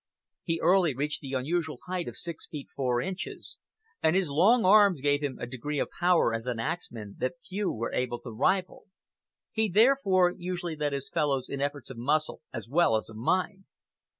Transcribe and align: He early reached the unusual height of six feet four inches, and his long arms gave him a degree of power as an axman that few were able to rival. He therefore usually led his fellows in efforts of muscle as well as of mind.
He 0.43 0.59
early 0.59 0.95
reached 0.95 1.21
the 1.21 1.33
unusual 1.33 1.77
height 1.85 2.07
of 2.07 2.17
six 2.17 2.47
feet 2.47 2.69
four 2.75 3.01
inches, 3.01 3.57
and 4.01 4.15
his 4.15 4.31
long 4.31 4.65
arms 4.65 4.99
gave 4.99 5.21
him 5.21 5.37
a 5.37 5.45
degree 5.45 5.77
of 5.77 5.89
power 5.91 6.33
as 6.33 6.47
an 6.47 6.59
axman 6.59 7.17
that 7.19 7.35
few 7.47 7.71
were 7.71 7.93
able 7.93 8.19
to 8.21 8.31
rival. 8.31 8.85
He 9.51 9.69
therefore 9.69 10.33
usually 10.35 10.75
led 10.75 10.93
his 10.93 11.11
fellows 11.11 11.49
in 11.49 11.61
efforts 11.61 11.91
of 11.91 11.97
muscle 11.99 12.41
as 12.51 12.67
well 12.67 12.97
as 12.97 13.11
of 13.11 13.15
mind. 13.17 13.65